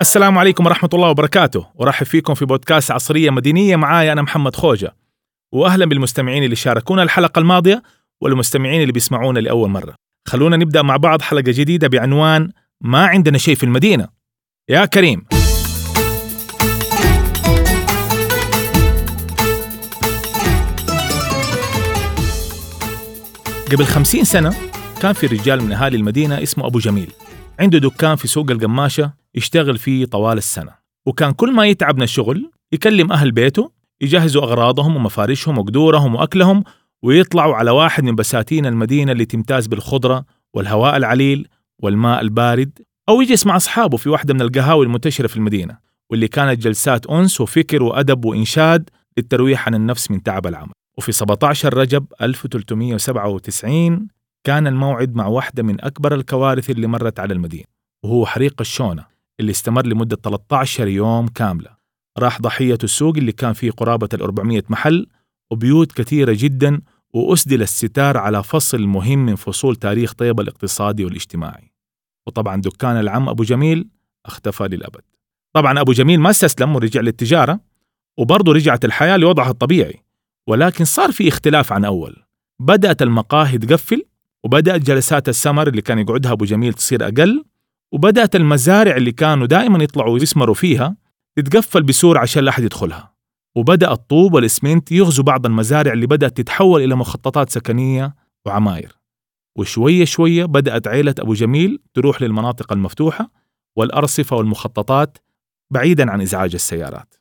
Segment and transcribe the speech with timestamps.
[0.00, 1.66] السلام عليكم ورحمة الله وبركاته.
[1.74, 3.76] ورحب فيكم في بودكاست عصرية مدينية.
[3.76, 4.96] معايا أنا محمد خوجة.
[5.52, 7.82] وأهلا بالمستمعين اللي شاركونا الحلقة الماضية
[8.20, 9.94] والمستمعين اللي بيسمعونا لأول مرة.
[10.28, 14.08] خلونا نبدأ مع بعض حلقة جديدة بعنوان ما عندنا شيء في المدينة
[14.68, 15.24] يا كريم.
[23.72, 24.54] قبل خمسين سنة
[25.00, 27.12] كان في رجال من أهالي المدينة اسمه أبو جميل.
[27.60, 30.72] عنده دكان في سوق القماشة يشتغل فيه طوال السنة.
[31.06, 36.64] وكان كل ما يتعب من الشغل يكلم أهل بيته يجهزوا أغراضهم ومفارشهم وقدورهم وأكلهم
[37.02, 41.48] ويطلعوا على واحد من بساتين المدينة اللي تمتاز بالخضرة والهواء العليل
[41.82, 42.78] والماء البارد
[43.08, 45.78] أو يجلس مع أصحابه في واحدة من القهاوي المنتشرة في المدينة
[46.10, 50.72] واللي كانت جلسات أنس وفكر وأدب وإنشاد للترويح عن النفس من تعب العمل.
[50.98, 54.08] وفي 17 رجب 1397
[54.44, 57.64] كان الموعد مع واحدة من أكبر الكوارث اللي مرت على المدينة
[58.04, 59.06] وهو حريق الشونة
[59.40, 61.70] اللي استمر لمدة 13 يوم كاملة.
[62.18, 65.06] راح ضحية السوق اللي كان فيه قرابة ال 400 محل
[65.50, 66.80] وبيوت كثيرة جدا
[67.14, 71.72] وأسدل الستار على فصل مهم من فصول تاريخ طيبة الاقتصادي والاجتماعي.
[72.26, 73.88] وطبعا دكان العم أبو جميل
[74.26, 75.02] اختفى للأبد.
[75.52, 77.60] طبعا أبو جميل ما استسلم ورجع للتجارة
[78.18, 80.02] وبرضه رجعت الحياة لوضعها الطبيعي.
[80.46, 82.16] ولكن صار في اختلاف عن أول.
[82.60, 84.04] بدأت المقاهي تقفل
[84.44, 87.44] وبدأت جلسات السمر اللي كان يقعدها أبو جميل تصير أقل
[87.92, 90.96] وبدأت المزارع اللي كانوا دائما يطلعوا يسمروا فيها
[91.36, 93.12] تتقفل بسور عشان لا أحد يدخلها.
[93.56, 98.14] وبدأ الطوب والإسمنت يغزو بعض المزارع اللي بدأت تتحول إلى مخططات سكنية
[98.46, 98.98] وعماير.
[99.58, 103.30] وشوية شوية بدأت عيلة أبو جميل تروح للمناطق المفتوحة
[103.76, 105.18] والأرصفة والمخططات
[105.70, 107.14] بعيدا عن إزعاج السيارات.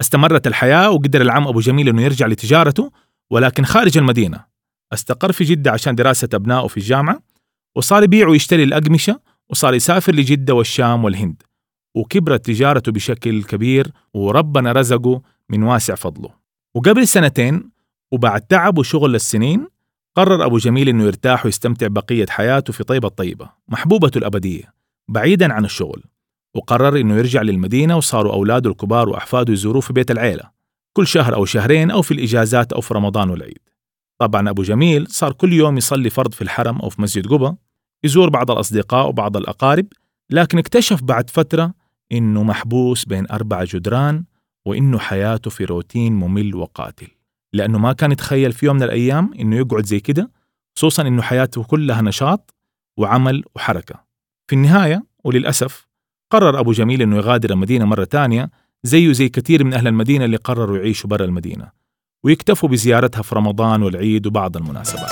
[0.00, 2.92] استمرت الحياة وقدر العم أبو جميل أنه يرجع لتجارته
[3.30, 4.44] ولكن خارج المدينة.
[4.92, 7.22] استقر في جدة عشان دراسة أبنائه في الجامعة
[7.76, 9.20] وصار يبيع ويشتري الأقمشة
[9.50, 11.42] وصار يسافر لجدة والشام والهند.
[11.94, 16.30] وكبرت تجارته بشكل كبير وربنا رزقه من واسع فضله.
[16.74, 17.70] وقبل سنتين
[18.12, 19.68] وبعد تعب وشغل السنين
[20.16, 24.74] قرر أبو جميل أنه يرتاح ويستمتع بقية حياته في طيبة الطيبة محبوبته الأبدية
[25.08, 26.02] بعيدا عن الشغل.
[26.56, 30.50] وقرر أنه يرجع للمدينة وصاروا أولاده الكبار وأحفاده يزوروه في بيت العيلة
[30.96, 33.58] كل شهر أو شهرين أو في الإجازات أو في رمضان والعيد.
[34.18, 37.56] طبعا أبو جميل صار كل يوم يصلي فرض في الحرم أو في مسجد قبة
[38.04, 39.86] يزور بعض الأصدقاء وبعض الأقارب
[40.30, 41.74] لكن اكتشف بعد فترة
[42.12, 44.24] إنه محبوس بين أربع جدران
[44.66, 47.08] وإنه حياته في روتين ممل وقاتل.
[47.52, 50.30] لأنه ما كان يتخيل في يوم من الأيام إنه يقعد زي كده
[50.76, 52.54] خصوصا إنه حياته كلها نشاط
[52.98, 54.04] وعمل وحركة.
[54.48, 55.85] في النهاية وللأسف
[56.30, 58.50] قرر أبو جميل إنه يغادر المدينة مرة تانية
[58.82, 61.70] زيه زي كثير من أهل المدينة اللي قرروا يعيشوا برا المدينة
[62.24, 65.10] ويكتفوا بزيارتها في رمضان والعيد وبعض المناسبات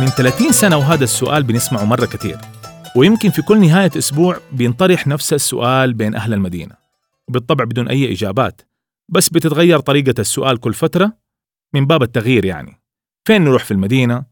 [0.00, 2.38] من 30 سنة وهذا السؤال بنسمعه مرة كثير
[2.96, 6.74] ويمكن في كل نهاية أسبوع بينطرح نفس السؤال بين أهل المدينة
[7.28, 8.60] وبالطبع بدون أي إجابات
[9.08, 11.12] بس بتتغير طريقة السؤال كل فترة
[11.74, 12.80] من باب التغيير يعني
[13.24, 14.24] فين نروح في المدينة؟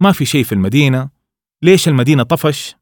[0.00, 1.15] ما في شيء في المدينة؟
[1.62, 2.76] ليش المدينة طفش؟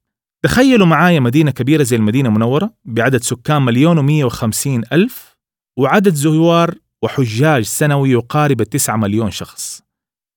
[0.44, 5.36] تخيلوا معايا مدينة كبيرة زي المدينة المنورة بعدد سكان مليون ومية وخمسين ألف
[5.78, 9.82] وعدد زوار وحجاج سنوي يقارب التسعة مليون شخص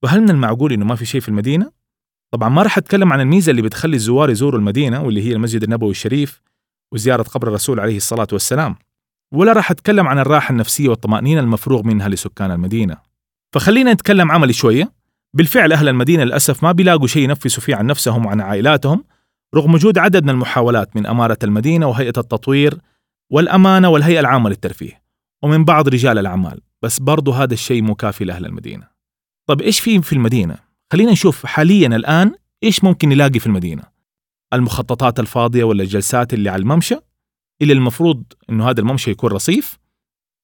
[0.03, 1.71] فهل من المعقول إنه ما في شيء في المدينة؟
[2.33, 5.91] طبعا ما راح أتكلم عن الميزة اللي بتخلي الزوار يزوروا المدينة واللي هي المسجد النبوي
[5.91, 6.41] الشريف
[6.93, 8.75] وزيارة قبر الرسول عليه الصلاة والسلام
[9.33, 12.97] ولا راح أتكلم عن الراحة النفسية والطمأنينة المفروغ منها لسكان المدينة
[13.55, 14.91] فخلينا نتكلم عملي شوية
[15.37, 19.03] بالفعل أهل المدينة للأسف ما بيلاقوا شيء ينفسوا فيه عن نفسهم وعن عائلاتهم
[19.55, 22.77] رغم وجود عدد من المحاولات من أمارة المدينة وهيئة التطوير
[23.31, 25.01] والأمانة والهيئة العامة للترفيه
[25.43, 28.87] ومن بعض رجال الأعمال بس برضو هذا الشيء مكافي لأهل المدينة.
[29.47, 30.57] طب إيش في في المدينة؟
[30.91, 33.83] خلينا نشوف حاليا الآن إيش ممكن نلاقي في المدينة.
[34.53, 36.95] المخططات الفاضية ولا الجلسات اللي على الممشى؟
[37.61, 39.78] اللي المفروض إنه هذا الممشى يكون رصيف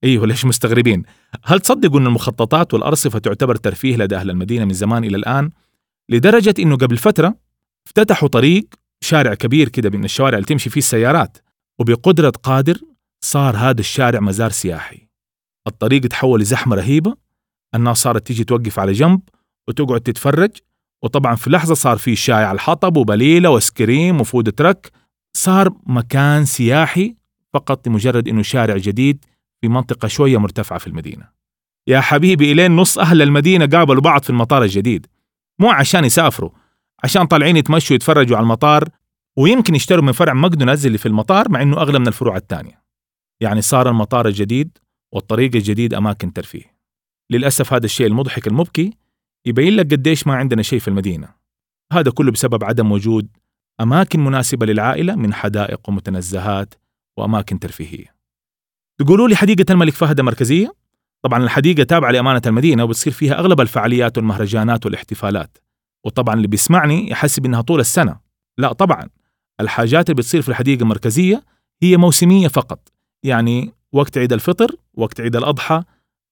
[0.03, 1.03] أيوه ليش مستغربين؟
[1.43, 5.49] هل تصدقوا أن المخططات والأرصفة تعتبر ترفيه لدى أهل المدينة من زمان إلى الآن؟
[6.09, 7.35] لدرجة أنه قبل فترة
[7.87, 8.67] افتتحوا طريق
[9.01, 11.37] شارع كبير كده من الشوارع اللي تمشي فيه السيارات
[11.79, 12.79] وبقدرة قادر
[13.23, 15.07] صار هذا الشارع مزار سياحي
[15.67, 17.15] الطريق تحول لزحمة رهيبة
[17.75, 19.21] الناس صارت تيجي توقف على جنب
[19.67, 20.51] وتقعد تتفرج
[21.03, 24.91] وطبعا في لحظة صار في شاي على الحطب وبليلة وسكريم وفود ترك
[25.37, 27.15] صار مكان سياحي
[27.53, 29.25] فقط لمجرد أنه شارع جديد
[29.63, 31.29] في منطقة شوية مرتفعة في المدينة.
[31.87, 35.07] يا حبيبي إلين نص أهل المدينة قابلوا بعض في المطار الجديد.
[35.59, 36.49] مو عشان يسافروا
[37.03, 38.89] عشان طالعين يتمشوا يتفرجوا على المطار
[39.37, 42.83] ويمكن يشتروا من فرع ماكدونالدز اللي في المطار مع إنه أغلى من الفروع الثانية.
[43.41, 44.77] يعني صار المطار الجديد
[45.13, 46.77] والطريق الجديد أماكن ترفيه.
[47.29, 48.93] للأسف هذا الشيء المضحك المبكي
[49.45, 51.29] يبين لك قديش ما عندنا شيء في المدينة.
[51.93, 53.27] هذا كله بسبب عدم وجود
[53.81, 56.73] أماكن مناسبة للعائلة من حدائق ومتنزهات
[57.17, 58.13] وأماكن ترفيهية.
[58.97, 60.73] تقولوا لي حديقة الملك فهد مركزية؟
[61.21, 65.57] طبعا الحديقة تابعة لأمانة المدينة وبتصير فيها أغلب الفعاليات والمهرجانات والاحتفالات.
[66.05, 68.19] وطبعا اللي بيسمعني يحسب إنها طول السنة.
[68.57, 69.09] لا طبعا.
[69.59, 71.43] الحاجات اللي بتصير في الحديقة المركزية
[71.83, 72.91] هي موسمية فقط.
[73.23, 75.83] يعني وقت عيد الفطر وقت عيد الأضحى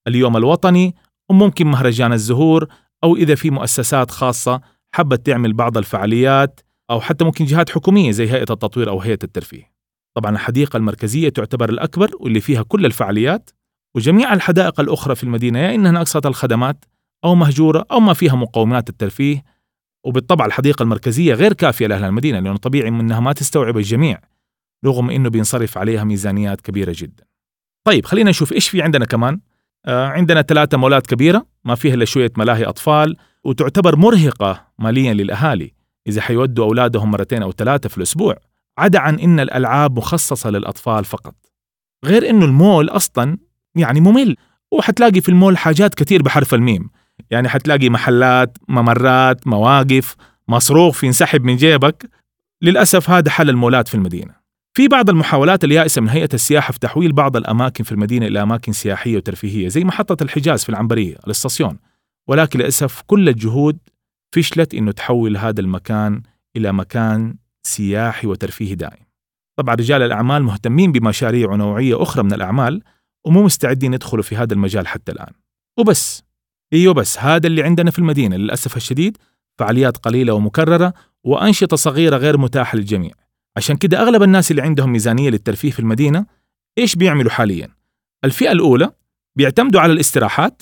[0.08, 0.96] اليوم الوطني
[1.30, 2.68] وممكن مهرجان الزهور
[3.04, 4.62] أو إذا في مؤسسات خاصة
[4.96, 6.60] حبت تعمل بعض الفعاليات
[6.90, 9.71] أو حتى ممكن جهات حكومية زي هيئة التطوير أو هيئة الترفيه.
[10.16, 13.50] طبعا الحديقة المركزية تعتبر الأكبر واللي فيها كل الفعاليات
[13.96, 16.86] وجميع الحدائق الأخرى في المدينة يا انها ناقصه الخدمات
[17.24, 19.44] أو مهجورة أو ما فيها مقومات الترفيه.
[20.04, 24.20] وبالطبع الحديقة المركزية غير كافية لأهل المدينة لأنه طبيعي أنها ما تستوعب الجميع
[24.86, 27.24] رغم أنه بينصرف عليها ميزانيات كبيرة جدا.
[27.84, 29.40] طيب خلينا نشوف إيش في عندنا كمان.
[29.86, 35.74] آه عندنا ثلاثة مولات كبيرة ما فيها إلا شوية ملاهي أطفال وتعتبر مرهقة ماليا للأهالي
[36.08, 38.38] إذا حيودوا أولادهم مرتين أو ثلاثة في الأسبوع.
[38.78, 41.36] عدا عن إن الألعاب مخصصة للأطفال فقط.
[42.06, 43.38] غير إنه المول أصلا
[43.76, 44.36] يعني ممل
[44.72, 46.90] وحتلاقي في المول حاجات كثير بحرف الميم.
[47.32, 50.16] يعني حتلاقي محلات ممرات مواقف
[50.48, 52.10] مصروف ينسحب من جيبك.
[52.62, 54.42] للأسف هذا حل المولات في المدينة.
[54.74, 58.72] في بعض المحاولات اليائسة من هيئة السياحة في تحويل بعض الأماكن في المدينة إلى أماكن
[58.72, 61.78] سياحية وترفيهية زي محطة الحجاز في العنبرية الاستاسيون
[62.28, 63.78] ولكن للأسف كل الجهود
[64.36, 66.22] فشلت إنه تحول هذا المكان
[66.58, 67.36] إلى مكان
[67.72, 69.06] سياحي وترفيهي دائم.
[69.60, 72.84] طبعا رجال الأعمال مهتمين بمشاريع ونوعية أخرى من الأعمال
[73.26, 75.34] ومو مستعدين يدخلوا في هذا المجال حتى الآن.
[75.80, 76.24] وبس.
[76.74, 79.18] إيوه بس هذا اللي عندنا في المدينة للأسف الشديد.
[79.60, 83.12] فعاليات قليلة ومكررة وأنشطة صغيرة غير متاحة للجميع.
[83.58, 86.26] عشان كده أغلب الناس اللي عندهم ميزانية للترفيه في المدينة
[86.78, 87.70] إيش بيعملوا حاليا؟
[88.26, 88.92] الفئة الأولى
[89.38, 90.62] بيعتمدوا على الاستراحات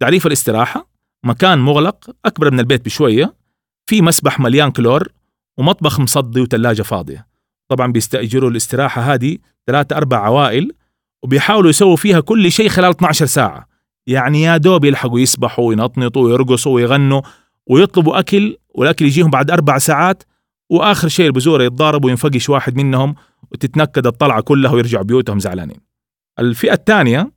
[0.00, 0.90] تعريف الاستراحة
[1.24, 3.34] مكان مغلق أكبر من البيت بشوية
[3.90, 5.12] في مسبح مليان كلور
[5.58, 7.26] ومطبخ مصدي وثلاجه فاضية.
[7.68, 10.72] طبعا بيستأجروا الاستراحة هذه ثلاثة أربع عوائل
[11.22, 13.68] وبيحاولوا يسووا فيها كل شيء خلال 12 ساعة.
[14.06, 17.22] يعني يا دوب يلحقوا يسبحوا وينطنطوا ويرقصوا ويغنوا
[17.66, 20.22] ويطلبوا أكل والأكل يجيهم بعد أربع ساعات
[20.70, 23.14] وآخر شيء البزورة يتضاربوا وينفقش واحد منهم
[23.52, 25.80] وتتنكد الطلعة كلها ويرجعوا بيوتهم زعلانين.
[26.38, 27.32] الفئة الثانية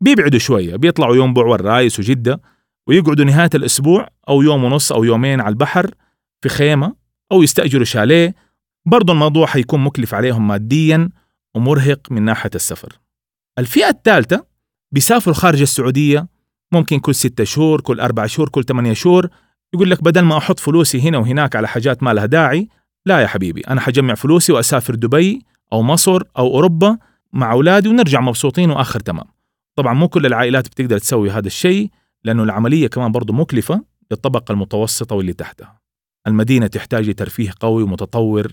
[0.00, 2.40] بيبعدوا شوية بيطلعوا ينبع والرايس وجدة
[2.86, 5.94] ويقعدوا نهاية الأسبوع أو يوم ونص أو يومين على البحر
[6.42, 7.01] في خيمة.
[7.32, 8.34] أو يستأجروا شاليه
[8.86, 11.08] برضو الموضوع حيكون مكلف عليهم ماديا
[11.54, 12.98] ومرهق من ناحية السفر.
[13.58, 14.46] الفئة الثالثة
[14.92, 16.28] بيسافروا خارج السعودية
[16.72, 19.28] ممكن كل ستة شهور كل أربع شهور كل ثمانية شهور.
[19.74, 22.68] يقول لك بدل ما أحط فلوسي هنا وهناك على حاجات ما لها داعي
[23.06, 25.42] لا يا حبيبي أنا حجمع فلوسي وأسافر دبي
[25.72, 26.98] أو مصر أو أوروبا
[27.32, 29.24] مع أولادي ونرجع مبسوطين وآخر تمام.
[29.74, 31.90] طبعا مو كل العائلات بتقدر تسوي هذا الشيء
[32.24, 35.81] لأنه العملية كمان برضو مكلفة للطبقة المتوسطة واللي تحتها.
[36.26, 38.52] المدينة تحتاج لترفيه قوي ومتطور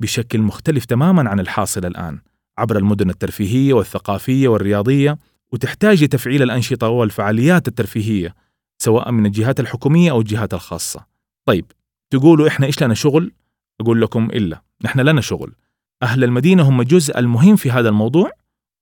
[0.00, 2.18] بشكل مختلف تماما عن الحاصل الآن
[2.58, 5.18] عبر المدن الترفيهية والثقافية والرياضية
[5.52, 8.34] وتحتاج لتفعيل الأنشطة والفعاليات الترفيهية
[8.78, 11.06] سواء من الجهات الحكومية أو الجهات الخاصة.
[11.44, 11.64] طيب
[12.10, 13.32] تقولوا إحنا إيش لنا شغل؟
[13.80, 15.54] أقول لكم إلا نحن لنا شغل.
[16.02, 18.30] أهل المدينة هم جزء المهم في هذا الموضوع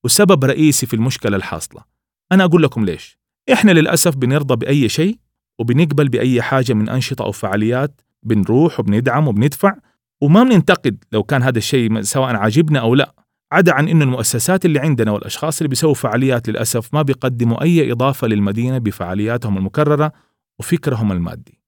[0.05, 1.85] وسبب رئيسي في المشكلة الحاصلة.
[2.33, 3.19] أنا أقول لكم ليش.
[3.53, 5.19] إحنا للأسف بنرضى بأي شيء
[5.59, 9.75] وبنقبل بأي حاجة من أنشطة أو فعاليات بنروح وبندعم وبندفع
[10.21, 13.15] وما بننتقد لو كان هذا الشيء سواء عاجبنا أو لا
[13.53, 18.27] عدا عن إنه المؤسسات اللي عندنا والأشخاص اللي بيسووا فعاليات للأسف ما بيقدموا أي إضافة
[18.27, 20.13] للمدينة بفعالياتهم المكررة
[20.59, 21.61] وفكرهم المادي.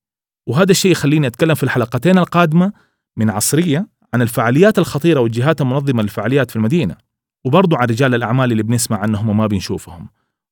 [0.46, 2.72] وهذا الشيء يخليني أتكلم في الحلقتين القادمة
[3.16, 6.96] من عصرية عن الفعاليات الخطيرة والجهات المنظمة للفعاليات في المدينة
[7.44, 10.08] وبرضو عن رجال الأعمال اللي بنسمع عنهم وما بنشوفهم.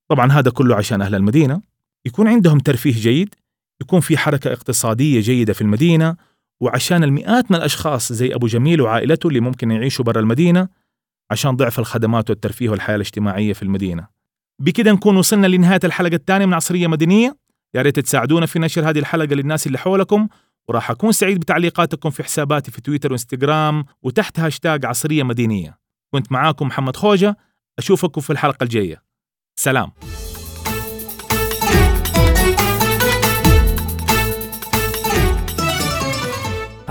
[0.07, 1.61] طبعا هذا كله عشان أهل المدينة
[2.05, 3.35] يكون عندهم ترفيه جيد،
[3.81, 6.15] يكون في حركة اقتصادية جيدة في المدينة
[6.59, 10.67] وعشان المئات من الأشخاص زي أبو جميل وعائلته اللي ممكن يعيشوا برا المدينة
[11.31, 14.07] عشان ضعف الخدمات والترفيه والحياة الاجتماعية في المدينة.
[14.59, 17.37] بكده نكون وصلنا لنهاية الحلقة الثانية من عصرية مدنية.
[17.73, 20.27] يا ريت تساعدونا في نشر هذه الحلقة للناس اللي حولكم
[20.67, 25.77] وراح أكون سعيد بتعليقاتكم في حساباتي في تويتر وإنستغرام وتحت هاشتاج عصرية مدينية
[26.13, 27.37] كنت معاكم محمد خوجة
[27.79, 29.01] أشوفكم في الحلقة الجاية.
[29.55, 29.91] سلام.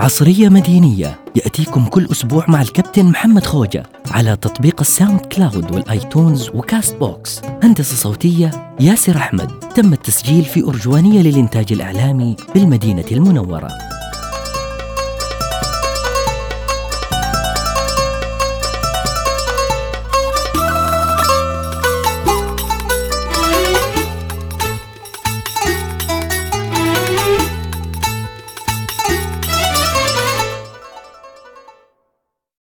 [0.07, 1.19] عصرية مدينية.
[1.35, 7.41] يأتيكم كل أسبوع مع الكابتن محمد خوجة على تطبيق ال SoundCloud وال iTunes و Castbox.
[7.63, 9.49] هندسة صوتية ياسر أحمد.
[9.75, 13.96] تم التسجيل في أرجوانية للإنتاج الإعلامي بالمدينة المنورة.